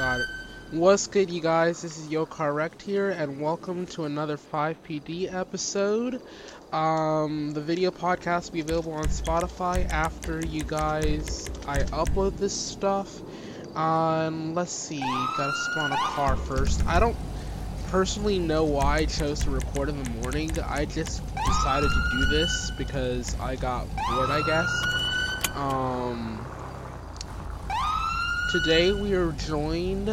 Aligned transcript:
Got 0.00 0.20
it. 0.20 0.28
What's 0.70 1.08
good, 1.08 1.28
you 1.28 1.42
guys? 1.42 1.82
This 1.82 1.98
is 1.98 2.08
Yo 2.08 2.24
Correct 2.24 2.80
here, 2.80 3.10
and 3.10 3.38
welcome 3.38 3.84
to 3.88 4.04
another 4.04 4.38
FivePD 4.38 5.30
episode. 5.30 6.22
Um, 6.72 7.50
the 7.50 7.60
video 7.60 7.90
podcast 7.90 8.46
will 8.46 8.52
be 8.54 8.60
available 8.60 8.92
on 8.92 9.04
Spotify 9.08 9.86
after 9.90 10.40
you 10.40 10.62
guys 10.62 11.50
I 11.68 11.80
upload 11.80 12.38
this 12.38 12.54
stuff. 12.54 13.20
Um, 13.76 14.54
let's 14.54 14.72
see. 14.72 15.00
Gotta 15.00 15.52
spawn 15.70 15.92
a 15.92 15.96
car 15.98 16.34
first. 16.34 16.82
I 16.86 16.98
don't 16.98 17.16
personally 17.88 18.38
know 18.38 18.64
why 18.64 19.00
I 19.00 19.04
chose 19.04 19.40
to 19.40 19.50
record 19.50 19.90
in 19.90 20.02
the 20.02 20.10
morning. 20.22 20.50
I 20.60 20.86
just 20.86 21.20
decided 21.44 21.90
to 21.90 22.08
do 22.12 22.24
this 22.24 22.72
because 22.78 23.38
I 23.38 23.54
got 23.56 23.86
bored, 24.08 24.30
I 24.30 24.40
guess. 24.46 25.54
Um, 25.54 26.39
today 28.50 28.90
we 28.90 29.14
are 29.14 29.30
joined 29.32 30.10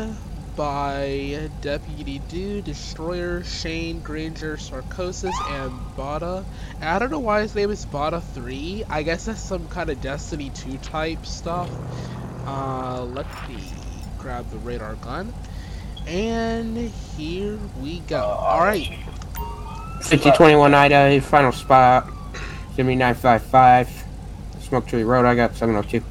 by 0.56 1.50
Deputy 1.62 2.20
Do, 2.30 2.62
Destroyer, 2.62 3.44
Shane, 3.44 4.00
Granger, 4.02 4.58
Sarcosis, 4.58 5.34
and 5.50 5.72
Bada. 5.96 6.46
And 6.76 6.84
I 6.84 7.00
don't 7.00 7.10
know 7.10 7.18
why 7.18 7.42
his 7.42 7.56
name 7.56 7.72
is 7.72 7.84
Bada 7.88 8.22
3. 8.22 8.84
I 8.92 9.02
guess 9.02 9.26
that's 9.26 9.42
some 9.42 9.68
kind 9.70 9.90
of 9.90 10.00
Destiny 10.02 10.52
2 10.52 10.78
type 10.78 11.26
stuff. 11.26 11.68
Uh, 12.46 13.06
let 13.06 13.26
me 13.50 13.58
grab 14.20 14.48
the 14.52 14.58
radar 14.58 14.94
gun. 14.96 15.34
And 16.06 16.78
here 17.18 17.58
we 17.82 18.02
go. 18.02 18.22
Alright. 18.22 18.88
5021 20.04 20.76
Ida, 20.76 21.22
final 21.22 21.52
spot. 21.52 22.08
Jimmy 22.76 22.94
955. 22.94 24.04
Smoke 24.60 24.86
Tree 24.86 25.04
Road, 25.04 25.26
I 25.26 25.34
got 25.34 25.56
702. 25.56 26.06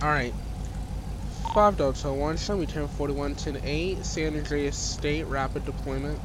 Alright. 0.00 0.34
5 1.54 1.76
Delta 1.76 2.12
1, 2.12 2.36
show 2.36 2.54
me 2.54 2.66
1041 2.66 3.36
8, 3.62 4.04
San 4.04 4.36
Andreas 4.36 4.76
State, 4.76 5.22
rapid 5.26 5.64
deployment. 5.64 6.18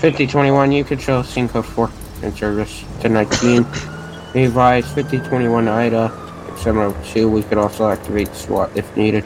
Fifty 0.00 0.26
twenty 0.26 0.50
one, 0.50 0.72
you 0.72 0.82
control 0.82 1.22
Cinco 1.22 1.62
four 1.62 1.90
in 2.22 2.34
service 2.34 2.84
to 3.00 3.08
nineteen. 3.08 3.64
Levi's 4.34 4.92
fifty 4.92 5.20
twenty 5.20 5.46
one 5.46 5.68
Ida 5.68 6.10
seven 6.56 6.82
oh 6.82 6.96
two. 7.04 7.30
We 7.30 7.44
could 7.44 7.58
also 7.58 7.88
activate 7.88 8.34
SWAT 8.34 8.76
if 8.76 8.96
needed. 8.96 9.24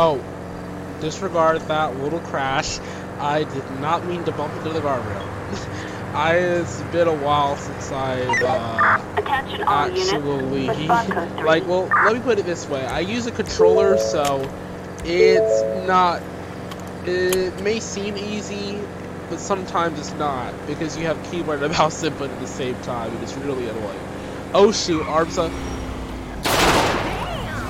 Oh, 0.00 0.22
disregard 1.00 1.60
that 1.62 1.98
little 1.98 2.20
crash. 2.20 2.78
I 3.18 3.42
did 3.42 3.80
not 3.80 4.06
mean 4.06 4.22
to 4.26 4.30
bump 4.30 4.54
into 4.58 4.68
the 4.68 4.78
guardrail. 4.78 5.26
I, 6.14 6.36
it's 6.36 6.80
been 6.92 7.08
a 7.08 7.14
while 7.14 7.56
since 7.56 7.90
I've 7.90 8.42
uh, 8.44 9.02
actually, 9.26 9.64
units. 9.96 10.12
Response 10.68 11.12
code 11.12 11.30
three. 11.32 11.42
like, 11.42 11.66
well, 11.66 11.88
let 12.04 12.14
me 12.14 12.20
put 12.20 12.38
it 12.38 12.46
this 12.46 12.68
way. 12.68 12.86
I 12.86 13.00
use 13.00 13.26
a 13.26 13.32
controller, 13.32 13.98
so 13.98 14.48
it's 15.04 15.88
not, 15.88 16.22
it 17.04 17.60
may 17.62 17.80
seem 17.80 18.16
easy, 18.16 18.80
but 19.28 19.40
sometimes 19.40 19.98
it's 19.98 20.12
not, 20.12 20.54
because 20.68 20.96
you 20.96 21.06
have 21.06 21.20
keyboard 21.28 21.60
and 21.60 21.72
mouse 21.76 22.04
input 22.04 22.30
at 22.30 22.38
the 22.38 22.46
same 22.46 22.80
time, 22.82 23.12
and 23.12 23.22
it's 23.24 23.34
really 23.34 23.66
annoying. 23.66 24.00
Oh 24.54 24.70
shoot, 24.70 25.02
arms 25.02 25.38
up. 25.38 25.50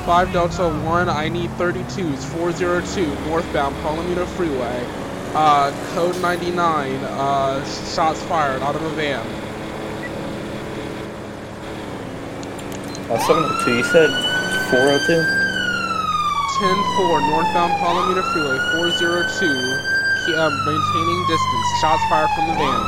5 0.08 0.32
Delta 0.32 0.70
1, 0.70 1.10
I 1.10 1.28
need 1.28 1.50
32s, 1.60 2.24
402, 2.32 3.28
northbound 3.28 3.76
Palomino 3.84 4.24
Freeway. 4.24 4.80
Uh, 5.36 5.68
code 5.92 6.16
99, 6.22 6.56
uh, 7.04 7.62
shots 7.92 8.22
fired 8.22 8.62
out 8.62 8.74
of 8.74 8.80
a 8.80 8.88
van. 8.96 9.20
Uh, 13.12 13.20
702, 13.20 13.76
you 13.76 13.84
said 13.84 14.08
402? 14.72 15.12
10-4, 16.56 17.28
northbound 17.28 17.76
Palomino 17.76 18.24
Freeway, 18.32 18.56
402, 18.80 19.44
key, 20.24 20.32
um, 20.40 20.56
maintaining 20.64 21.20
distance, 21.28 21.68
shots 21.84 22.00
fired 22.08 22.32
from 22.32 22.48
the 22.48 22.56
van. 22.56 22.80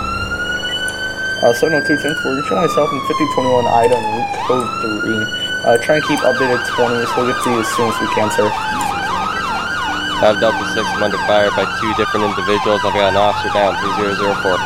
Uh, 1.45 1.53
702, 1.53 2.01
10 2.01 2.17
4, 2.25 2.43
show 2.49 2.57
myself 2.57 2.89
in 2.89 3.01
5021 3.05 3.69
item, 3.69 4.01
code 4.49 4.65
3. 5.05 5.40
Uh, 5.61 5.77
try 5.77 6.01
and 6.01 6.05
keep 6.09 6.17
updated 6.25 6.57
20s. 6.73 7.05
We'll 7.21 7.29
get 7.29 7.37
to 7.45 7.51
you 7.53 7.61
as 7.61 7.69
soon 7.77 7.93
as 7.93 7.97
we 8.01 8.09
can, 8.17 8.33
sir. 8.33 8.49
I've 10.25 10.41
dealt 10.41 10.57
with 10.57 10.73
6 10.73 10.85
I'm 10.97 11.05
under 11.05 11.21
fire 11.29 11.53
by 11.53 11.69
two 11.81 11.93
different 12.01 12.33
individuals. 12.33 12.81
I've 12.81 12.97
got 12.97 13.13
an 13.13 13.21
officer 13.21 13.53
down, 13.53 13.77
3004. 13.77 14.57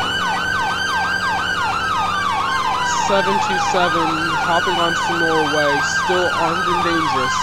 727, 3.11 3.27
hopping 4.47 4.79
on 4.79 4.95
Sonora 5.11 5.51
Way, 5.51 5.71
still 6.07 6.31
armed 6.31 6.63
and 6.63 6.81
dangerous. 6.87 7.37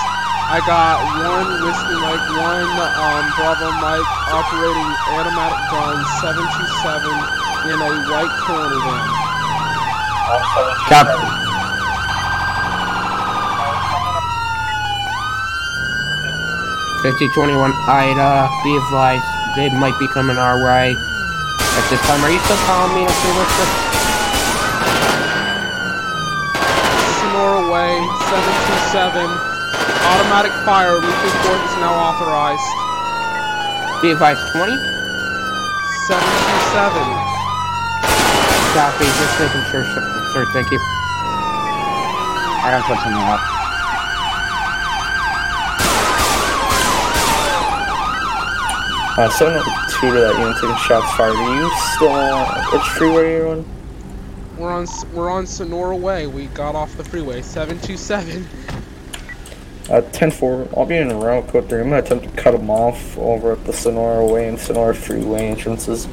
I 0.48 0.64
got 0.64 1.00
one 1.20 1.48
Whiskey 1.64 1.96
mic, 2.00 2.24
one 2.40 2.72
um, 2.72 3.26
Bravo 3.36 3.68
Mike 3.84 4.12
operating 4.32 4.92
automatic 5.16 5.60
guns, 5.72 6.08
727, 6.24 7.04
in 7.68 7.78
a 7.84 7.92
white 8.12 8.36
corner 8.48 8.80
van. 8.80 9.12
Captain. 10.88 11.51
5021 17.02 17.74
Ida, 17.90 18.46
be 18.62 18.78
advised, 18.78 19.26
they 19.58 19.74
might 19.74 19.98
be 19.98 20.06
coming 20.14 20.38
our 20.38 20.62
way 20.62 20.94
at 20.94 21.84
this 21.90 21.98
time. 22.06 22.22
Are 22.22 22.30
you 22.30 22.38
still 22.46 22.62
calling 22.70 22.94
me? 22.94 23.02
Mister? 23.10 23.34
what's? 23.42 23.58
Sonora 27.18 27.66
Way, 27.74 27.98
727. 28.94 29.18
Automatic 30.14 30.54
fire, 30.62 31.02
Request 31.02 31.74
is 31.74 31.76
now 31.82 31.98
authorized. 31.98 32.70
Be 34.06 34.14
advised, 34.14 34.46
20? 34.54 34.78
727. 36.06 37.02
Copy, 38.78 39.10
just 39.10 39.42
making 39.42 39.66
sure, 39.74 39.90
sir, 40.38 40.46
thank 40.54 40.70
you. 40.70 40.78
I 42.62 42.70
gotta 42.70 42.86
put 42.86 43.02
something 43.02 43.26
up. 43.26 43.61
Uh, 49.18 49.30
702 49.30 50.12
to 50.12 50.20
that 50.22 50.40
unit 50.40 50.56
taking 50.56 50.76
shots 50.78 51.16
fired. 51.16 51.36
Are 51.36 51.62
you 51.62 51.70
still 51.96 52.10
on, 52.10 52.72
which 52.72 52.82
freeway 52.90 53.34
are 53.34 53.38
you 53.38 53.50
on? 53.50 53.66
we're 54.62 54.72
on, 54.72 54.88
we're 55.14 55.30
on 55.30 55.48
Sonora 55.48 55.98
Way, 55.98 56.28
we 56.28 56.46
got 56.48 56.76
off 56.76 56.96
the 56.96 57.04
freeway, 57.04 57.42
727. 57.42 58.48
Uh, 59.90 60.02
10 60.02 60.32
4, 60.32 60.70
I'll 60.78 60.86
be 60.86 60.96
in 60.96 61.12
a 61.12 61.16
route 61.16 61.48
code 61.48 61.68
3. 61.68 61.82
I'm 61.82 61.90
gonna 61.90 61.98
attempt 61.98 62.26
to 62.26 62.42
cut 62.42 62.52
them 62.52 62.70
off 62.70 63.18
over 63.18 63.54
at 63.54 63.66
the 63.66 63.74
Sonora 63.74 64.26
Way 64.26 64.48
and 64.48 64.60
Sonora 64.60 64.94
Freeway 64.94 65.48
entrances. 65.48 66.08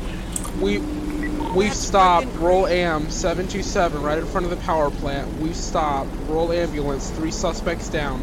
We 0.60 0.78
we've 1.54 1.75
stopped. 1.75 2.26
Roll 2.36 2.66
AM 2.66 3.10
727 3.10 4.03
right 4.03 4.18
in 4.18 4.27
front 4.27 4.44
of 4.44 4.51
the 4.51 4.56
power 4.65 4.91
plant. 4.91 5.33
We've 5.39 5.54
stopped. 5.54 6.10
Roll 6.27 6.51
ambulance. 6.53 7.10
Three 7.10 7.30
suspects 7.30 7.89
down. 7.89 8.21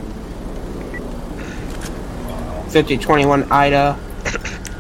Fifty 2.70 2.98
twenty 2.98 3.26
one 3.26 3.50
Ida, 3.52 3.98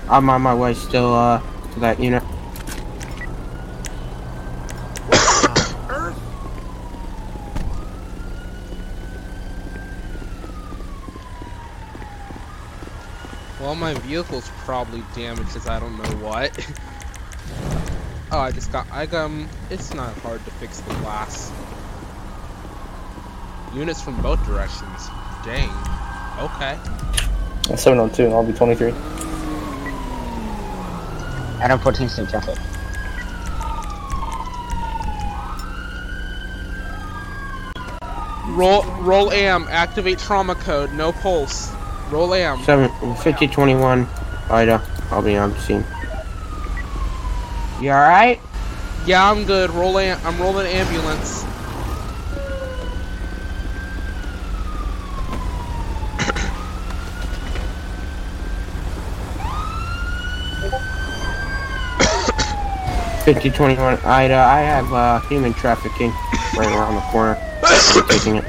I'm 0.09 0.29
on 0.29 0.41
my 0.41 0.53
way 0.53 0.73
still, 0.73 1.13
uh, 1.13 1.41
to 1.73 1.79
that 1.79 1.99
unit. 1.99 2.23
Well, 13.59 13.73
my 13.73 13.95
vehicle's 13.95 14.47
probably 14.59 15.01
damaged 15.15 15.47
because 15.47 15.67
I 15.67 15.79
don't 15.79 15.97
know 15.97 16.27
what. 16.27 16.51
oh, 18.31 18.37
I 18.37 18.51
just 18.51 18.71
got. 18.71 18.85
I 18.91 19.05
um. 19.07 19.49
It's 19.71 19.91
not 19.91 20.13
hard 20.17 20.45
to 20.45 20.51
fix 20.51 20.81
the 20.81 20.93
glass. 20.95 21.51
Units 23.73 24.03
from 24.03 24.21
both 24.21 24.45
directions. 24.45 25.07
Dang. 25.43 25.71
Okay. 26.39 26.77
Uh, 27.71 27.75
702 27.75 28.25
and 28.25 28.33
I'll 28.33 28.43
be 28.43 28.53
23. 28.53 28.91
Adam 31.61 31.79
14 31.79 32.09
snoop 32.09 32.29
traffic. 32.29 32.57
Roll, 38.49 38.83
roll 39.01 39.31
AM. 39.31 39.67
Activate 39.69 40.19
trauma 40.19 40.55
code. 40.55 40.93
No 40.93 41.11
pulse. 41.11 41.71
Roll 42.09 42.33
AM. 42.33 42.61
Seven 42.63 42.89
fifty 43.15 43.47
twenty 43.47 43.75
one. 43.75 44.07
Ida, 44.49 44.81
I'll 45.11 45.21
be 45.21 45.35
on 45.35 45.57
scene. 45.59 45.83
You 47.81 47.91
all 47.91 47.99
right? 48.01 48.39
Yeah, 49.05 49.29
I'm 49.29 49.45
good. 49.45 49.71
Roll 49.71 49.97
AM. 49.99 50.19
I'm 50.23 50.39
rolling 50.39 50.67
ambulance. 50.67 51.44
Fifty 63.25 63.49
twenty 63.49 63.75
one 63.75 63.97
Ida. 64.05 64.35
I 64.35 64.59
have 64.59 64.93
uh, 64.93 65.19
human 65.21 65.51
trafficking 65.55 66.11
right 66.55 66.67
around 66.67 66.93
the 66.93 67.01
corner. 67.01 67.35
I'm 67.63 68.07
taking 68.07 68.35
it. 68.35 68.45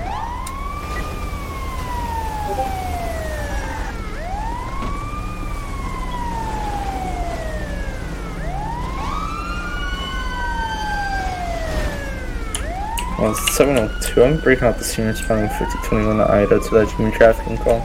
Uh, 13.19 13.33
702, 13.33 14.23
I'm 14.23 14.39
breaking 14.41 14.65
out 14.65 14.77
the 14.77 14.85
scene 14.85 15.07
responding 15.07 15.49
5021 15.49 16.19
to 16.19 16.31
Ida 16.31 16.61
to 16.61 16.71
that 16.75 16.91
human 16.93 17.13
trafficking 17.15 17.57
call. 17.57 17.81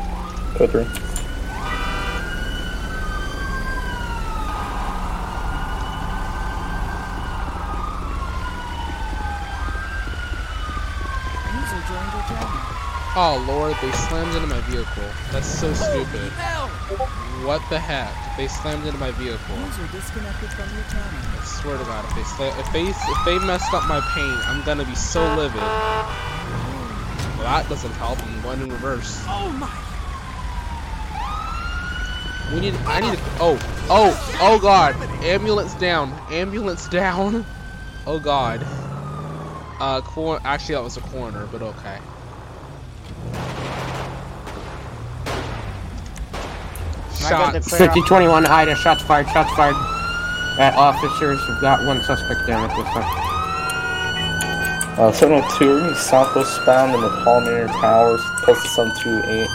Go 0.58 0.68
through. 0.68 1.11
They 13.80 13.92
slammed 13.92 14.36
into 14.36 14.48
my 14.48 14.60
vehicle. 14.62 15.04
That's 15.32 15.48
so 15.48 15.74
stupid. 15.74 16.32
What 17.46 17.62
the 17.70 17.80
heck? 17.80 18.14
They 18.38 18.48
slammed 18.48 18.86
into 18.86 19.00
my 19.00 19.12
vehicle. 19.12 19.56
User 19.56 19.88
disconnected 19.92 20.50
from 20.50 20.74
your 20.76 20.84
channel. 20.86 21.20
I 21.40 21.44
swear 21.46 21.78
to 21.78 21.84
God, 21.86 22.06
if 22.18 22.38
they 22.38 22.50
if 22.50 22.74
they 22.74 22.88
if 22.88 23.26
they 23.26 23.40
messed 23.40 23.74
up 23.74 23.88
my 23.88 24.02
paint, 24.14 24.50
I'm 24.50 24.64
gonna 24.66 24.86
be 24.86 24.96
so 24.96 25.22
livid. 25.36 25.62
Well, 25.62 27.44
that 27.44 27.66
doesn't 27.70 27.94
help. 27.94 28.22
I'm 28.22 28.42
going 28.42 28.62
in 28.62 28.70
reverse. 28.70 29.24
Oh 29.28 29.50
my! 29.50 29.70
We 32.54 32.60
need. 32.60 32.76
I 32.86 33.00
need. 33.00 33.20
Oh, 33.40 33.58
oh, 33.90 34.38
oh 34.42 34.60
God! 34.60 34.96
Ambulance 35.24 35.74
down. 35.76 36.12
Ambulance 36.30 36.88
down. 36.90 37.46
Oh 38.08 38.20
God. 38.20 38.66
Uh, 39.80 40.02
cor- 40.02 40.42
actually, 40.44 40.74
that 40.74 40.84
was 40.84 40.98
a 40.98 41.02
coroner, 41.02 41.46
but 41.52 41.62
okay. 41.62 42.00
Not 43.22 43.38
good 46.80 47.10
to 47.10 47.11
Shots. 47.22 47.68
clear 47.70 47.90
up. 47.90 47.94
5021 47.96 48.46
Ida. 48.46 48.76
Shots 48.76 49.04
fired. 49.04 49.28
Shots 49.30 49.54
fired. 49.54 49.76
At 50.60 50.76
officers. 50.76 51.40
We've 51.48 51.62
got 51.62 51.86
one 51.86 52.02
suspect 52.04 52.46
down 52.48 52.70
at 52.70 52.76
this 52.76 52.88
time. 52.94 53.32
Uh, 55.02 55.12
702, 55.12 55.66
we're 55.66 55.80
going 55.80 55.84
to 55.86 55.96
be 55.96 56.00
southwest 56.00 56.64
bound 56.66 56.94
in 56.94 57.02
the 57.02 57.10
Palmator 57.26 57.66
Towers, 57.80 58.22
close 58.44 58.62
to 58.62 58.68
728. 58.68 59.48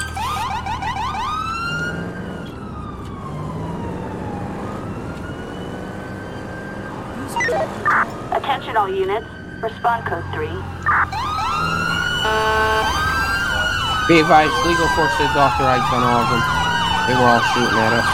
Attention 8.33 8.77
all 8.77 8.89
units. 8.89 9.27
Respond 9.63 10.07
code 10.07 10.25
3. 10.33 10.49
Be 14.09 14.19
advised, 14.19 14.51
legal 14.67 14.89
force 14.97 15.15
is 15.21 15.31
authorized 15.37 15.93
on 15.93 16.03
all 16.03 16.23
of 16.25 16.31
them. 16.31 16.66
They 17.07 17.15
were 17.15 17.23
all 17.23 17.39
shooting 17.55 17.79
at 17.79 17.93
us. 17.95 18.09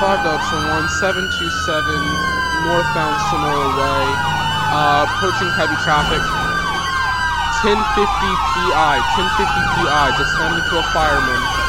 Five 0.00 0.24
Delta 0.24 0.56
One 0.72 0.88
Seven 0.88 1.28
Two 1.28 1.50
Seven 1.68 2.00
northbound 2.64 3.20
Sonora 3.28 3.68
Way. 3.76 4.04
Uh, 4.72 5.04
approaching 5.12 5.52
heavy 5.52 5.76
traffic. 5.84 6.24
1050 7.60 8.00
PI. 8.00 8.96
1050 9.12 9.44
PI. 9.76 10.16
Just 10.16 10.32
slammed 10.34 10.56
into 10.56 10.78
a 10.80 10.82
fireman. 10.96 11.61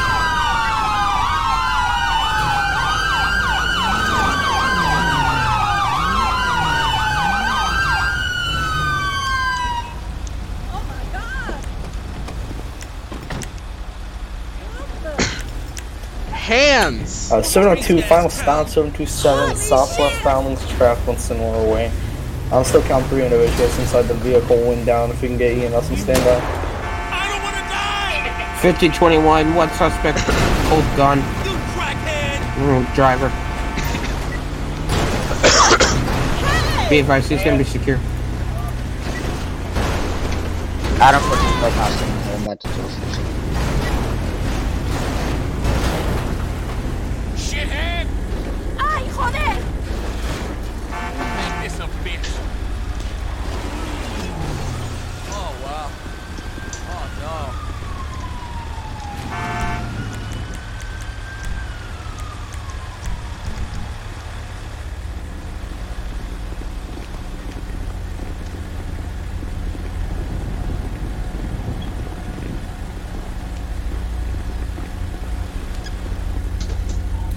Uh, 17.34 17.42
702, 17.42 18.00
final 18.02 18.30
stop, 18.30 18.68
727, 18.68 19.56
southwest 19.56 20.22
bound 20.22 20.46
links 20.46 20.64
traffic 20.76 21.08
on 21.08 21.18
Sonora 21.18 21.68
Way. 21.68 21.90
I'm 22.52 22.62
still 22.62 22.80
counting 22.82 23.08
three 23.08 23.24
individuals 23.24 23.76
inside 23.80 24.02
the 24.02 24.14
vehicle, 24.14 24.56
wind 24.56 24.86
down, 24.86 25.10
if 25.10 25.20
we 25.20 25.26
can 25.26 25.36
get 25.36 25.58
EMS 25.58 25.88
and 25.88 25.98
stand 25.98 26.24
by. 26.24 26.38
5021, 28.62 29.52
one 29.52 29.68
suspect, 29.70 30.20
hold 30.70 30.84
gun. 30.96 31.18
You 31.18 31.24
Mm, 32.84 32.94
driver. 32.94 33.28
Be 36.88 37.00
advised, 37.00 37.30
he's 37.30 37.42
gonna 37.42 37.58
be 37.58 37.64
secure. 37.64 37.98
Adam 41.00 41.20
14 41.20 41.62
right 41.62 41.74
now, 41.74 41.88
sitting 41.88 42.14
here 42.22 42.36
in 42.36 42.44
that 42.44 43.33
joder! 49.14 49.38
Make 51.38 51.62
this 51.62 51.78
a 51.78 51.88
bitch! 52.02 52.53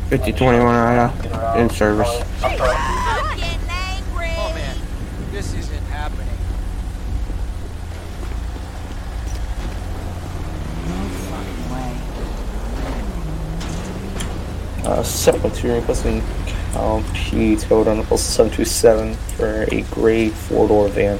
5021 0.09 0.63
right 0.65 1.59
in 1.59 1.69
service. 1.69 2.07
Oh 2.41 2.53
man, 4.55 4.77
this 5.33 5.53
isn't 5.53 5.83
happening. 5.87 6.27
Uh, 14.85 15.03
separate 15.03 15.53
to 15.55 15.73
replacing 15.73 16.21
Cal 16.71 17.03
P 17.13 17.57
Toad 17.57 17.89
on 17.89 17.97
727 17.97 19.13
for 19.35 19.63
a 19.69 19.81
gray 19.91 20.29
four-door 20.29 20.87
van. 20.87 21.19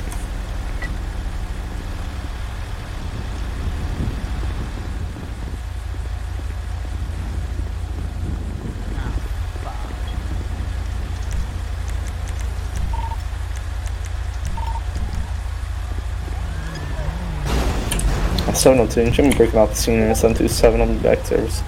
Uh, 18.47 18.53
702, 18.53 19.13
should 19.13 19.29
be 19.29 19.35
breaking 19.35 19.59
out 19.59 19.69
the 19.69 19.75
scene 19.75 19.99
in 19.99 20.15
727 20.15 20.79
on 20.81 20.95
the 20.95 21.01
back 21.03 21.25
service. 21.25 21.61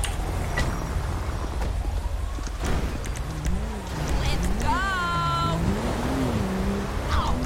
Let's 4.21 4.47
go! 4.63 5.59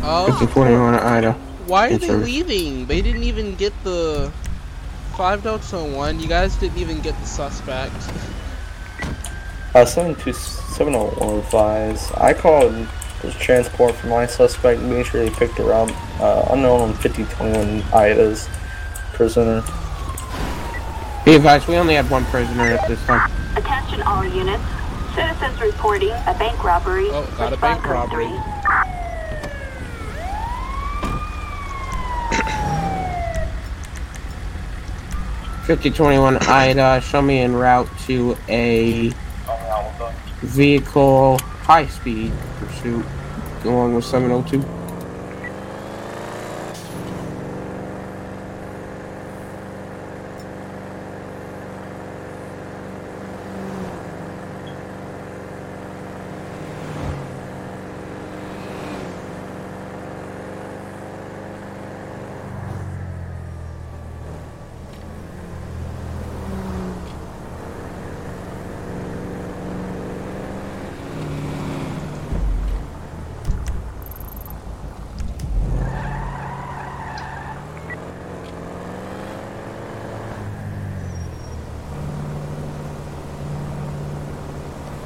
Oh, 0.05 0.25
Fifty 0.37 0.53
twenty 0.53 0.75
one 0.75 0.95
Ida. 0.95 1.33
why 1.65 1.87
are 1.87 1.97
they 1.97 2.07
service. 2.07 2.25
leaving? 2.27 2.85
They 2.85 3.01
didn't 3.01 3.23
even 3.23 3.55
get 3.55 3.73
the 3.83 4.31
five 5.15 5.43
Delta 5.43 5.77
One. 5.77 6.19
You 6.19 6.27
guys 6.27 6.55
didn't 6.57 6.77
even 6.77 7.01
get 7.01 7.17
the 7.19 7.25
suspect. 7.25 7.95
Uh, 9.73 9.85
72701 9.85 11.39
advise. 11.39 12.11
I 12.13 12.33
called 12.35 12.73
this 13.23 13.33
transport 13.35 13.95
for 13.95 14.07
my 14.07 14.27
suspect, 14.27 14.81
being 14.81 15.03
sure 15.03 15.23
they 15.25 15.31
picked 15.33 15.57
her 15.57 15.73
up. 15.73 15.89
Uh, 16.21 16.45
unknown 16.51 16.81
on 16.81 16.93
5021 16.93 17.81
Ida's 17.93 18.47
prisoner. 19.13 19.63
Be 21.25 21.35
advised, 21.35 21.67
we 21.67 21.77
only 21.77 21.95
have 21.95 22.11
one 22.11 22.25
prisoner 22.25 22.63
at 22.63 22.87
this 22.87 23.01
time. 23.05 23.31
Attention 23.55 24.01
all 24.01 24.25
units. 24.25 24.63
Citizens 25.15 25.61
reporting 25.61 26.09
a 26.09 26.35
bank 26.37 26.63
robbery. 26.63 27.07
Oh, 27.11 27.25
got 27.37 27.53
a 27.53 27.57
bank 27.57 27.85
robbery. 27.85 28.31
Fifty 35.65 35.91
twenty 35.91 36.17
one 36.17 36.37
Ida, 36.37 36.99
show 36.99 37.21
me 37.21 37.39
en 37.39 37.55
route 37.55 37.87
to 38.07 38.35
a 38.49 39.13
vehicle 40.41 41.37
high 41.37 41.87
speed 41.87 42.33
pursuit 42.59 43.05
along 43.63 43.95
with 43.95 44.03
seven 44.03 44.29
oh 44.31 44.41
two. 44.43 44.61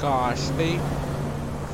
Gosh, 0.07 0.39
they. 0.51 0.77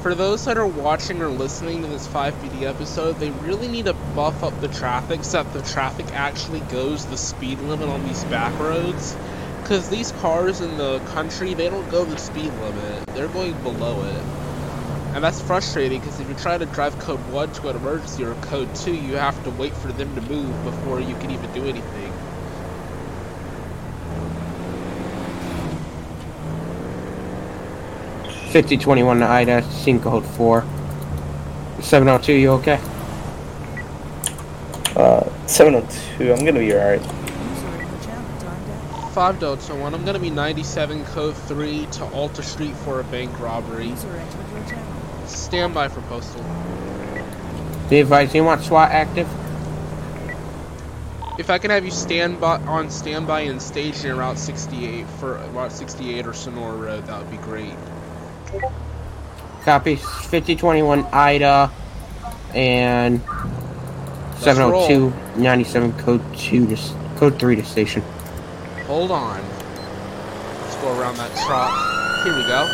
For 0.02 0.16
those 0.16 0.46
that 0.46 0.58
are 0.58 0.66
watching 0.66 1.22
or 1.22 1.30
listening 1.30 1.84
to 1.84 1.88
this 1.88 2.08
FivePD 2.08 2.64
episode, 2.64 3.20
they 3.20 3.30
really 3.30 3.68
need 3.68 3.86
to 3.86 3.94
buff 3.94 4.44
up 4.44 4.60
the 4.60 4.68
traffic 4.70 5.24
so 5.24 5.44
that 5.44 5.54
the 5.54 5.62
traffic 5.62 6.08
actually 6.16 6.62
goes 6.62 7.06
the 7.06 7.16
speed 7.16 7.60
limit 7.60 7.90
on 7.90 8.04
these 8.04 8.24
back 8.26 8.58
roads. 8.60 9.16
Because 9.62 9.88
these 9.88 10.12
cars 10.14 10.62
in 10.62 10.78
the 10.78 11.00
country, 11.02 11.54
they 11.54 11.70
don't 11.70 11.88
go 11.92 12.06
the 12.06 12.18
speed 12.18 12.52
limit, 12.54 13.06
they're 13.14 13.28
going 13.28 13.54
below 13.62 14.02
it. 14.02 14.26
And 15.14 15.24
that's 15.24 15.40
frustrating 15.40 16.00
because 16.00 16.20
if 16.20 16.28
you 16.28 16.34
try 16.34 16.58
to 16.58 16.66
drive 16.66 16.98
code 16.98 17.22
1 17.28 17.52
to 17.52 17.70
an 17.70 17.76
emergency 17.76 18.24
or 18.24 18.34
code 18.34 18.74
2, 18.74 18.96
you 18.96 19.16
have 19.18 19.44
to 19.44 19.52
wait 19.52 19.76
for 19.76 19.92
them 19.92 20.16
to 20.16 20.22
move 20.22 20.64
before 20.64 21.00
you 21.02 21.14
can 21.14 21.30
even 21.30 21.52
do 21.52 21.68
anything. 21.68 22.13
Fifty 28.54 28.78
twenty 28.78 29.02
one 29.02 29.18
to 29.18 29.26
Ida, 29.26 29.64
scene 29.72 30.00
code 30.00 30.24
four. 30.24 30.64
Seven 31.82 32.08
oh 32.08 32.20
two, 32.20 32.34
you 32.34 32.52
okay? 32.52 32.80
Uh, 34.96 35.28
702, 35.48 36.32
I'm 36.32 36.46
gonna 36.46 36.60
be 36.60 36.72
alright. 36.72 37.02
User 37.02 37.68
in 37.82 37.90
your 37.90 38.00
channel 38.04 38.40
timed 38.40 38.70
out. 38.94 39.12
5 39.12 39.40
Delta 39.40 39.74
1, 39.74 39.96
I'm 39.96 40.06
gonna 40.06 40.20
be 40.20 40.30
97 40.30 41.04
code 41.06 41.36
3 41.36 41.88
to 41.94 42.06
Alta 42.12 42.44
Street 42.44 42.76
for 42.76 43.00
a 43.00 43.04
bank 43.06 43.40
robbery. 43.40 43.88
User 43.88 44.16
entered 44.16 44.52
your 44.52 44.64
channel. 44.70 45.28
Stand 45.28 45.74
by 45.74 45.88
for 45.88 46.02
postal. 46.02 46.46
Be 47.90 48.02
advised, 48.02 48.36
you 48.36 48.44
want 48.44 48.62
SWAT 48.62 48.92
active? 48.92 49.28
If 51.40 51.50
I 51.50 51.58
can 51.58 51.72
have 51.72 51.86
you 51.86 51.92
stand 51.92 52.40
by 52.40 52.58
on 52.58 52.92
standby 52.92 53.40
and 53.40 53.60
station 53.60 54.12
in 54.12 54.18
Route 54.18 54.38
68 54.38 55.08
for 55.20 55.38
Route 55.54 55.72
68 55.72 56.28
or 56.28 56.34
Sonora 56.34 56.78
Road, 56.78 57.08
that 57.08 57.18
would 57.18 57.32
be 57.32 57.38
great. 57.38 57.74
Copy. 59.64 59.96
Fifty 59.96 60.56
twenty 60.56 60.82
one 60.82 61.06
Ida 61.12 61.72
and 62.54 63.22
Let's 64.34 64.44
702 64.44 65.14
97 65.42 65.94
code 66.00 66.22
two 66.38 66.68
to 66.68 66.78
code 67.16 67.40
three 67.40 67.56
to 67.56 67.64
station. 67.64 68.04
Hold 68.88 69.12
on. 69.12 69.42
Let's 70.62 70.76
go 70.76 71.00
around 71.00 71.18
that 71.18 71.32
truck. 71.46 71.72
Here 72.24 72.36
we 72.36 72.44
go. 72.44 72.68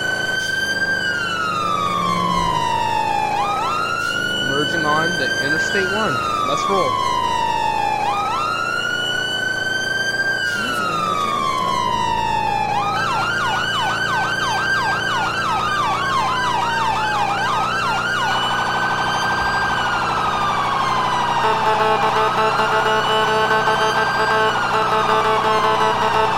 Merging 4.49 4.85
on 4.85 5.09
the 5.19 5.27
Interstate 5.45 5.85
1. 5.85 6.49
Let's 6.49 6.69
roll. 6.69 7.18
Thank 21.89 22.13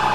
you. 0.06 0.11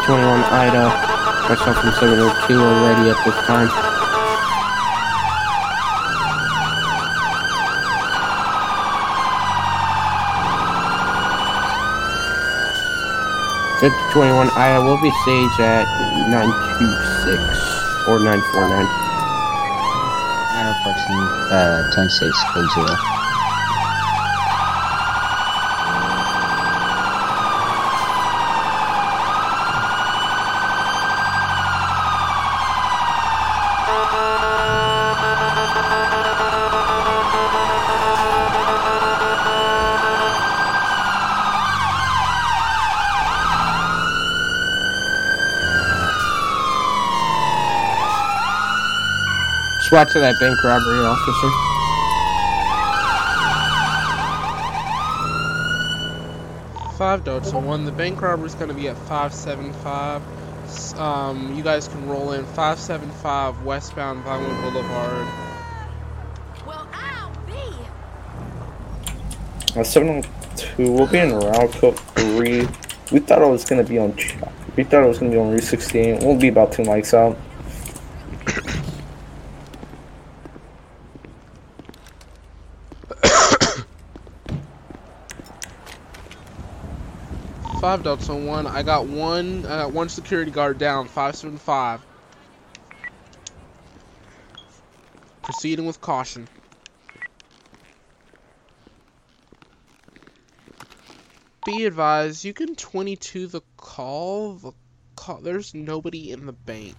21 0.00 0.40
Ida. 0.44 0.90
That's 1.46 1.60
off 1.62 1.78
from 1.78 1.92
702 1.92 2.54
already 2.54 3.10
at 3.10 3.18
this 3.24 3.34
time. 3.46 3.68
D21 13.80 14.50
Ida 14.56 14.80
will 14.82 15.00
be 15.02 15.10
staged 15.22 15.60
at 15.60 15.84
926 16.30 18.08
or 18.08 18.18
949. 18.18 18.86
Airport 20.56 20.96
uh, 21.52 21.82
106 21.92 22.38
Kozuo. 22.54 23.13
0. 49.94 49.94
SWAT 49.94 50.10
to 50.12 50.18
that 50.18 50.34
bank 50.40 50.64
robbery 50.64 51.04
officer. 51.04 51.50
Five 56.98 57.22
dots 57.22 57.52
on 57.52 57.64
One. 57.64 57.84
The 57.84 57.92
bank 57.92 58.20
robbery 58.20 58.46
is 58.46 58.56
going 58.56 58.66
to 58.68 58.74
be 58.74 58.88
at 58.88 58.96
575. 58.96 60.20
Um, 60.98 61.54
you 61.54 61.62
guys 61.62 61.86
can 61.86 62.08
roll 62.08 62.32
in 62.32 62.44
575 62.44 63.62
westbound 63.62 64.24
Vinewood 64.24 64.60
Boulevard. 64.62 65.28
Well, 66.66 66.88
I'll 66.92 67.30
be. 67.46 67.52
Uh, 69.78 69.84
702, 69.84 70.90
we'll 70.90 71.06
be 71.06 71.18
in 71.18 71.34
route 71.34 71.70
code 71.72 72.00
3. 72.00 72.66
We 73.12 73.20
thought 73.20 73.42
it 73.42 73.48
was 73.48 73.64
gonna 73.64 73.84
be 73.84 73.98
on. 73.98 74.16
We 74.76 74.82
thought 74.82 75.04
it 75.04 75.06
was 75.06 75.20
gonna 75.20 75.30
be 75.30 75.38
on 75.38 75.52
Route 75.52 75.62
16. 75.62 76.18
We'll 76.18 76.36
be 76.36 76.48
about 76.48 76.72
two 76.72 76.82
mics 76.82 77.14
out. 77.14 77.38
Five 88.02 88.28
on 88.28 88.46
One. 88.46 88.66
I 88.66 88.82
got 88.82 89.06
one. 89.06 89.64
I 89.66 89.76
got 89.76 89.92
one 89.92 90.08
security 90.08 90.50
guard 90.50 90.78
down. 90.78 91.06
575. 91.06 92.00
Proceeding 95.42 95.86
with 95.86 96.00
caution. 96.00 96.48
Be 101.64 101.86
advised, 101.86 102.44
you 102.44 102.52
can 102.52 102.74
22 102.74 103.46
the 103.46 103.62
call. 103.76 104.54
The 104.54 104.72
call. 105.14 105.38
There's 105.38 105.72
nobody 105.72 106.32
in 106.32 106.46
the 106.46 106.52
bank. 106.52 106.96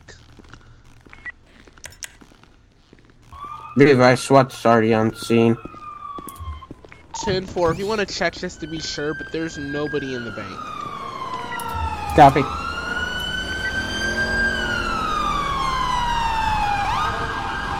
Be 3.77 3.91
advised, 3.91 4.23
SWAT's 4.23 4.65
already 4.65 4.93
on 4.93 5.13
scene. 5.13 5.57
10 7.15 7.47
4, 7.47 7.71
if 7.71 7.79
you 7.79 7.85
want 7.85 7.99
to 7.99 8.05
check 8.05 8.33
just 8.33 8.61
to 8.61 8.67
be 8.67 8.79
sure, 8.79 9.13
but 9.13 9.33
there's 9.33 9.57
nobody 9.57 10.13
in 10.15 10.23
the 10.23 10.31
bank. 10.31 10.74
Copy. 12.15 12.39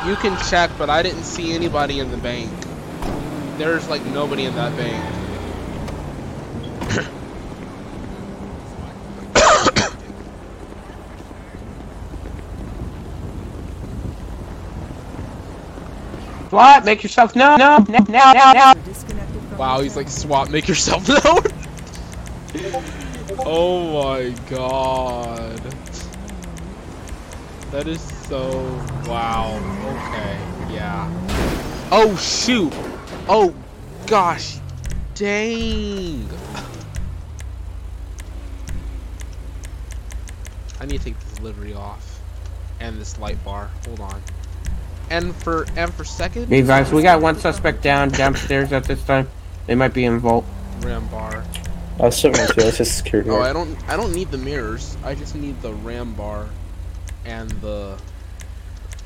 You 0.06 0.16
can 0.18 0.38
check, 0.50 0.70
but 0.78 0.90
I 0.90 1.02
didn't 1.02 1.24
see 1.24 1.54
anybody 1.54 2.00
in 2.00 2.12
the 2.12 2.18
bank. 2.18 2.52
There's 3.58 3.88
like 3.88 4.06
nobody 4.08 4.44
in 4.44 4.54
that 4.56 4.76
bank. 4.76 5.02
SWAT, 16.50 16.84
make 16.84 17.04
yourself 17.04 17.38
known. 17.38 17.58
No, 17.58 17.78
now, 17.88 18.06
now, 18.10 18.34
now, 18.34 18.52
now. 18.52 18.74
User 18.76 18.86
disconnected 18.86 19.42
from 19.44 19.58
Wow, 19.58 19.80
he's 19.80 19.96
like, 19.96 20.10
swap, 20.10 20.50
make 20.50 20.68
yourself 20.68 21.08
known. 21.24 21.42
Oh 23.40 24.04
my 24.04 24.30
god. 24.50 25.60
That 27.72 27.88
is 27.88 28.02
so. 28.02 28.64
Wow. 29.06 29.58
Okay. 29.84 30.74
Yeah. 30.74 31.10
Oh, 31.92 32.16
shoot. 32.16 32.72
Oh, 33.28 33.54
gosh. 34.08 34.60
Dang. 35.14 36.30
I 40.80 40.86
need 40.86 41.00
to 41.00 41.04
take 41.06 41.20
the 41.20 41.36
delivery 41.38 41.74
off. 41.74 42.22
And 42.80 43.00
this 43.00 43.18
light 43.20 43.44
bar. 43.44 43.70
Hold 43.86 44.00
on. 44.02 44.22
And 45.10 45.36
for 45.36 45.66
and 45.76 45.94
for 45.94 46.04
second, 46.04 46.50
Be 46.50 46.60
advised, 46.60 46.92
we 46.92 47.04
got 47.04 47.22
one 47.22 47.38
suspect 47.38 47.84
down 47.84 48.10
downstairs 48.10 48.72
at 48.72 48.86
this 48.86 49.04
time. 49.04 49.28
They 49.68 49.76
might 49.76 49.94
be 49.94 50.06
in 50.06 50.20
vault. 50.20 50.46
ram 50.82 51.08
bar. 51.08 51.44
Uh, 51.98 52.10
72, 52.10 52.62
that's 52.62 52.78
just 52.78 52.98
security. 52.98 53.30
Oh, 53.30 53.40
I 53.40 53.54
don't. 53.54 53.78
I 53.88 53.96
don't 53.96 54.14
need 54.14 54.30
the 54.30 54.38
mirrors. 54.38 54.98
I 55.02 55.16
just 55.16 55.34
need 55.34 55.62
the 55.62 55.74
RAM 55.74 56.14
bar, 56.14 56.50
and 57.24 57.50
the 57.62 57.98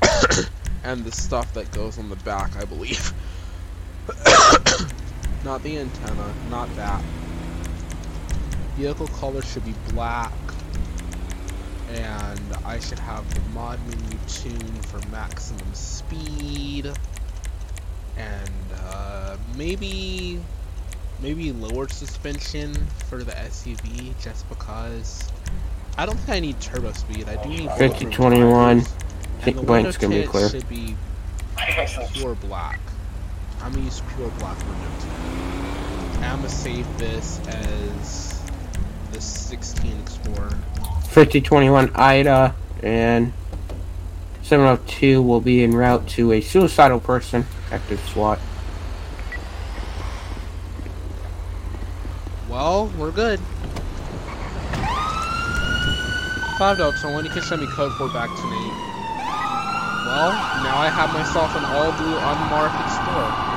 and 0.82 1.04
the 1.04 1.12
stuff 1.12 1.54
that 1.54 1.70
goes 1.70 1.98
on 1.98 2.08
the 2.08 2.16
back. 2.16 2.56
I 2.56 2.64
believe. 2.64 3.12
not 5.44 5.62
the 5.62 5.78
antenna. 5.78 6.34
Not 6.50 6.74
that. 6.74 7.00
Vehicle 8.76 9.06
color 9.06 9.42
should 9.42 9.64
be 9.64 9.74
black, 9.90 10.32
and 11.92 12.40
I 12.64 12.80
should 12.80 12.98
have 12.98 13.32
the 13.34 13.40
mod 13.50 13.78
menu 13.86 14.18
tuned 14.26 14.84
for 14.86 14.98
maximum 15.10 15.74
speed, 15.74 16.90
and 18.16 18.50
uh, 18.82 19.36
maybe 19.56 20.40
maybe 21.22 21.52
lower 21.52 21.88
suspension 21.88 22.74
for 23.08 23.22
the 23.22 23.32
SUV 23.32 24.18
just 24.20 24.48
because 24.48 25.28
I 25.98 26.06
don't 26.06 26.16
think 26.16 26.30
I 26.30 26.40
need 26.40 26.60
turbo 26.60 26.92
speed. 26.92 27.28
I 27.28 27.42
do 27.42 27.48
need 27.48 27.70
50 27.72 28.06
21. 28.06 28.78
I 28.78 28.82
think 29.42 29.56
the 29.56 29.62
blank's 29.62 29.96
gonna 29.96 30.20
be 30.20 30.26
clear. 30.26 30.48
should 30.48 30.68
be 30.68 30.96
pure 32.12 32.34
black. 32.36 32.80
I'm 33.62 33.72
gonna 33.72 33.84
use 33.84 34.02
pure 34.16 34.28
black 34.38 34.56
window 34.58 34.88
tint. 35.00 36.24
I'm 36.24 36.36
gonna 36.36 36.48
save 36.48 36.86
this 36.98 37.40
as 37.48 38.42
the 39.12 39.20
16 39.20 39.98
Explorer. 40.00 40.56
5021 41.08 41.90
Ida 41.94 42.54
and 42.82 43.32
702 44.42 45.22
will 45.22 45.40
be 45.40 45.62
en 45.62 45.72
route 45.72 46.06
to 46.08 46.32
a 46.32 46.40
suicidal 46.40 47.00
person. 47.00 47.46
Active 47.70 48.00
SWAT. 48.00 48.38
Well, 52.60 52.92
we're 52.98 53.10
good. 53.10 53.40
5 56.58 56.76
Delta 56.76 57.08
1, 57.08 57.24
you 57.24 57.30
can 57.30 57.40
send 57.40 57.62
me 57.62 57.66
code 57.68 57.90
4 57.94 58.10
back 58.10 58.28
to 58.28 58.42
Nate. 58.42 58.76
Well, 60.04 60.32
now 60.60 60.76
I 60.76 60.92
have 60.92 61.10
myself 61.14 61.56
an 61.56 61.64
all 61.64 61.90
blue 61.96 62.18
unmarked 62.18 62.76
Explorer. 62.84 63.49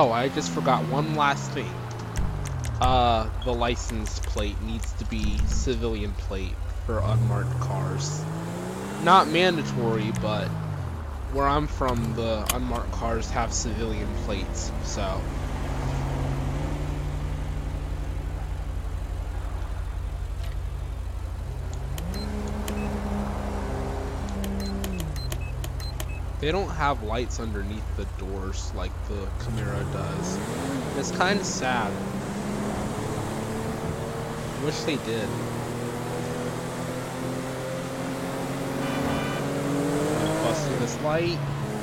Oh, 0.00 0.12
I 0.12 0.28
just 0.28 0.52
forgot 0.52 0.84
one 0.90 1.16
last 1.16 1.50
thing. 1.50 1.74
Uh, 2.80 3.28
the 3.44 3.52
license 3.52 4.20
plate 4.20 4.54
needs 4.62 4.92
to 4.92 5.04
be 5.06 5.38
civilian 5.48 6.12
plate 6.12 6.54
for 6.86 7.00
unmarked 7.00 7.58
cars. 7.58 8.22
Not 9.02 9.26
mandatory, 9.26 10.12
but 10.22 10.46
where 11.32 11.48
I'm 11.48 11.66
from, 11.66 12.14
the 12.14 12.48
unmarked 12.54 12.92
cars 12.92 13.28
have 13.30 13.52
civilian 13.52 14.06
plates, 14.24 14.70
so. 14.84 15.20
They 26.40 26.52
don't 26.52 26.68
have 26.68 27.02
lights 27.02 27.40
underneath 27.40 27.96
the 27.96 28.04
doors 28.24 28.72
like 28.76 28.92
the 29.08 29.26
Camaro 29.40 29.92
does. 29.92 30.38
It's 30.96 31.10
kind 31.10 31.40
of 31.40 31.44
sad. 31.44 31.92
Wish 34.64 34.78
they 34.82 34.96
did. 35.04 35.28
Busting 40.44 40.78
this 40.78 41.02
light. 41.02 41.38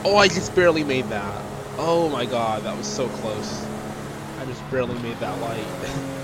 Oh, 0.05 0.15
I 0.15 0.29
just 0.29 0.55
barely 0.55 0.85
made 0.85 1.05
that. 1.09 1.43
Oh 1.77 2.07
my 2.07 2.25
god, 2.25 2.63
that 2.63 2.77
was 2.77 2.87
so 2.87 3.09
close. 3.09 3.65
I 4.39 4.45
just 4.45 4.71
barely 4.71 4.97
made 4.99 5.17
that 5.19 5.37
light. 5.41 6.11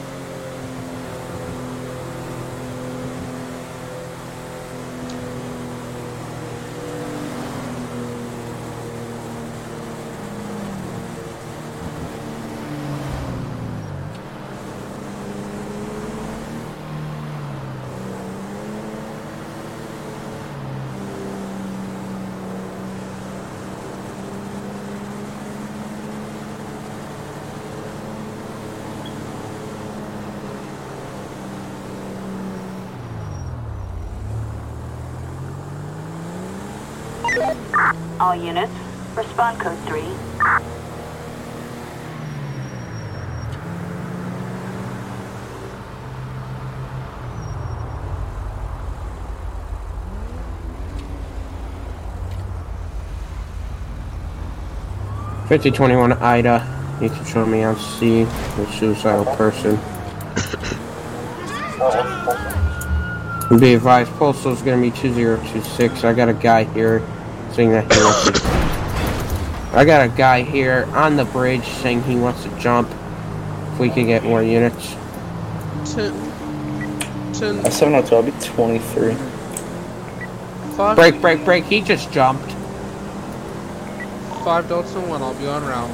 All 38.22 38.36
units, 38.36 38.72
respond 39.16 39.60
code 39.60 39.80
3. 39.88 40.00
Fifty 55.48 55.72
twenty 55.72 55.96
one 55.96 56.14
Ida. 56.14 57.00
You 57.02 57.10
can 57.10 57.26
show 57.26 57.44
me 57.48 57.64
on 57.64 57.76
C 57.76 58.26
the 58.26 58.72
suicidal 58.78 59.26
person. 59.36 59.78
Be 63.60 63.74
advised, 63.74 64.12
postal's 64.12 64.62
gonna 64.62 64.80
be 64.80 64.92
two 64.92 65.12
zero 65.12 65.44
two 65.52 65.64
six. 65.64 66.04
I 66.04 66.14
got 66.14 66.30
a 66.30 66.34
guy 66.34 66.66
here 66.66 67.02
saying 67.54 67.72
that 67.72 67.92
he 67.92 68.00
wants 68.04 68.40
to. 68.40 69.78
I 69.78 69.86
got 69.86 70.06
a 70.06 70.10
guy 70.10 70.44
here 70.44 70.88
on 70.94 71.16
the 71.16 71.26
bridge 71.26 71.64
saying 71.66 72.04
he 72.04 72.16
wants 72.16 72.44
to 72.44 72.50
jump. 72.60 72.90
If 73.74 73.80
we 73.80 73.90
can 73.90 74.06
get 74.08 74.24
more 74.24 74.44
units. 74.44 74.94
Ten, 75.94 76.14
ten, 77.34 77.60
Uh, 77.66 77.70
702, 77.70 78.16
I'll 78.16 78.24
be 78.24 78.32
23. 78.44 79.16
Five, 80.76 80.96
Break, 80.96 81.22
break, 81.22 81.46
break. 81.46 81.64
He 81.66 81.82
just 81.82 82.12
jumped. 82.12 82.52
five 84.44 84.68
Delta 84.68 85.00
One. 85.02 85.22
I'll 85.22 85.34
be 85.36 85.48
on 85.48 85.64
route. 85.66 85.90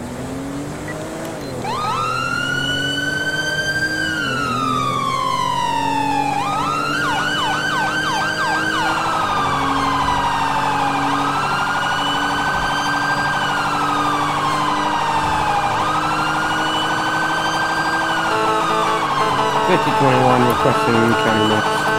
Fifty 19.67 19.91
twenty 19.99 20.23
one 20.23 20.47
requesting 20.47 20.95
county 20.95 21.53
mix. 21.53 21.96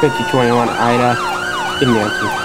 5021 0.00 0.68
Ida 0.70 1.14
in 1.82 1.92
Manson. 1.92 2.39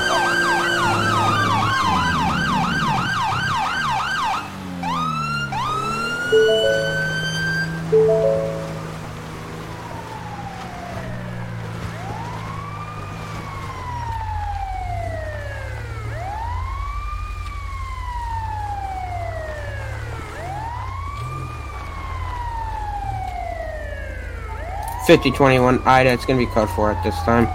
5021 25.07 25.81
Ida. 25.85 26.09
It's 26.11 26.25
going 26.25 26.39
to 26.39 26.45
be 26.45 26.51
code 26.51 26.69
4 26.69 26.91
at 26.91 27.03
this 27.03 27.15
time. 27.23 27.47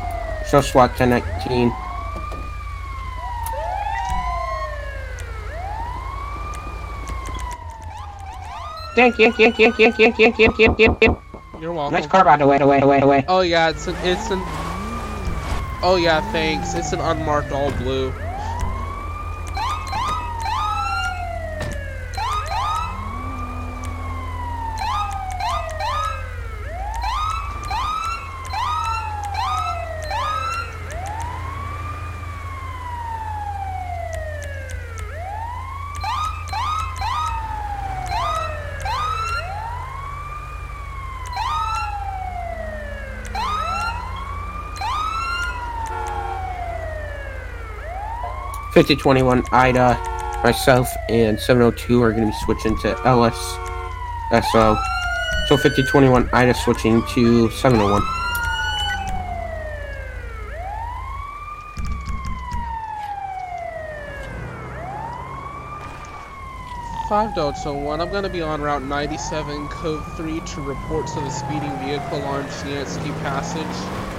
Show 0.48 0.60
SWAT 0.60 0.90
1019. 0.90 1.72
Yank, 8.96 9.18
yank, 9.18 9.38
yank, 9.38 9.58
yank, 9.58 9.78
yank, 9.78 9.98
yank, 9.98 10.18
yank, 10.18 10.38
yank, 10.38 10.58
yank, 10.58 10.78
yank, 10.78 11.02
yank. 11.02 11.18
You're 11.60 11.72
welcome. 11.72 11.94
Nice 11.94 12.06
car, 12.06 12.24
by 12.24 12.36
the 12.36 12.46
way, 12.46 12.58
away, 12.58 12.80
away, 12.80 13.00
away. 13.00 13.24
Oh 13.28 13.40
yeah, 13.40 13.70
it's 13.70 13.86
an, 13.86 13.96
it's 14.02 14.30
an. 14.30 14.40
Oh 15.82 15.98
yeah, 16.00 16.20
thanks. 16.32 16.74
It's 16.74 16.92
an 16.92 17.00
unmarked 17.00 17.52
all 17.52 17.70
blue. 17.72 18.12
Fifty 48.72 48.94
twenty 48.94 49.22
one 49.22 49.42
Ida. 49.50 49.98
Myself 50.44 50.88
and 51.08 51.38
seven 51.38 51.62
oh 51.62 51.70
two 51.72 52.02
are 52.02 52.12
gonna 52.12 52.26
be 52.26 52.32
switching 52.44 52.78
to 52.78 52.96
LS 53.04 53.36
SO. 54.52 54.78
So 55.48 55.56
fifty 55.56 55.82
twenty 55.84 56.08
one 56.08 56.30
Ida 56.32 56.54
switching 56.54 57.02
to 57.14 57.50
seven 57.50 57.80
oh 57.80 57.92
one. 57.92 58.02
Five 67.08 67.34
Delta 67.34 67.72
One. 67.72 68.00
I'm 68.00 68.12
gonna 68.12 68.28
be 68.28 68.40
on 68.40 68.60
Route 68.60 68.84
97, 68.84 69.66
Code 69.66 70.06
3, 70.16 70.38
to 70.38 70.60
report 70.60 71.08
to 71.08 71.14
the 71.16 71.28
speeding 71.28 71.76
vehicle 71.78 72.22
on 72.22 72.44
Chianski 72.44 73.12
Passage. 73.22 74.09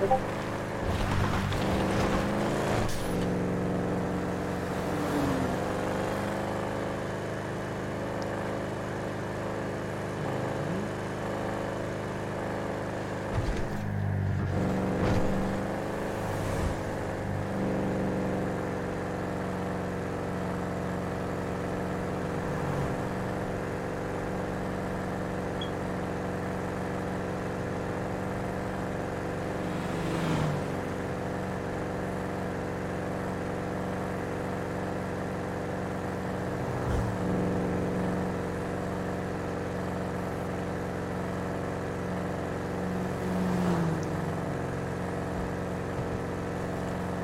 그래서 0.00 0.22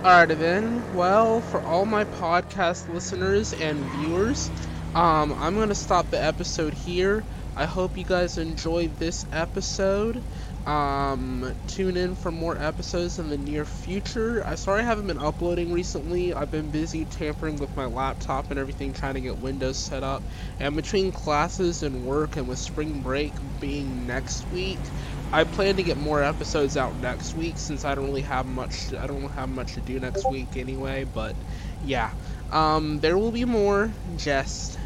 Alright 0.07 0.39
then, 0.39 0.85
well, 0.93 1.43
for 1.43 1.61
all 1.61 1.85
my 1.85 2.05
podcast 2.05 2.87
listeners 2.89 3.53
and 3.53 3.91
viewers, 3.91 4.53
um, 4.95 5.35
I'm 5.37 5.57
gonna 5.59 5.75
stop 5.75 6.11
the 6.11 6.23
episode 6.23 6.75
here. 6.75 7.27
I 7.57 7.67
hope 7.67 7.97
you 7.99 8.05
guys 8.05 8.39
enjoyed 8.39 8.97
this 8.99 9.25
episode. 9.33 10.25
Um, 10.65 11.55
tune 11.67 11.97
in 11.97 12.15
for 12.15 12.31
more 12.31 12.57
episodes 12.61 13.19
in 13.19 13.29
the 13.29 13.37
near 13.39 13.65
future. 13.65 14.47
I 14.47 14.55
sorry 14.55 14.83
I 14.83 14.85
haven't 14.85 15.09
been 15.09 15.19
uploading 15.19 15.73
recently. 15.73 16.33
I've 16.35 16.51
been 16.51 16.71
busy 16.71 17.05
tampering 17.05 17.59
with 17.59 17.75
my 17.77 17.87
laptop 17.87 18.51
and 18.51 18.59
everything, 18.61 18.93
trying 18.93 19.15
to 19.15 19.21
get 19.21 19.39
Windows 19.39 19.79
set 19.79 20.05
up. 20.05 20.25
And 20.61 20.77
between 20.77 21.13
classes 21.13 21.83
and 21.83 22.05
work, 22.05 22.37
and 22.37 22.47
with 22.49 22.59
spring 22.61 23.03
break 23.03 23.39
being 23.59 24.07
next 24.07 24.47
week, 24.51 24.91
I 25.33 25.45
plan 25.45 25.77
to 25.77 25.83
get 25.83 25.97
more 25.97 26.23
episodes 26.23 26.77
out 26.77 26.97
next 26.97 27.35
week 27.35 27.59
since 27.59 27.85
I 27.85 27.95
don't 27.95 28.07
really 28.07 28.23
have 28.23 28.47
much. 28.47 28.93
I 28.93 29.07
don't 29.07 29.31
have 29.33 29.49
much 29.49 29.75
to 29.75 29.81
do 29.81 29.99
next 29.99 30.29
week 30.29 30.57
anyway. 30.57 31.05
But 31.05 31.37
yeah, 31.81 32.13
um, 32.51 33.01
there 33.01 33.19
will 33.19 33.33
be 33.33 33.45
more. 33.45 33.95
Just 34.15 34.79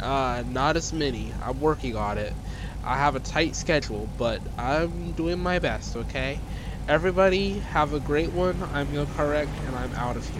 uh, 0.00 0.42
not 0.46 0.76
as 0.76 0.92
many. 0.92 1.34
I'm 1.40 1.60
working 1.60 1.96
on 1.96 2.18
it. 2.18 2.36
I 2.82 2.96
have 2.96 3.14
a 3.16 3.20
tight 3.20 3.56
schedule, 3.56 4.06
but 4.06 4.46
I'm 4.58 5.12
doing 5.12 5.38
my 5.40 5.58
best, 5.58 5.96
okay? 5.96 6.42
Everybody, 6.88 7.60
have 7.60 7.92
a 7.92 8.00
great 8.00 8.32
one. 8.32 8.62
I'm 8.62 8.92
Yo 8.92 9.06
Correct, 9.06 9.60
and 9.60 9.76
I'm 9.76 9.92
out 9.94 10.16
of 10.16 10.26
here. 10.26 10.28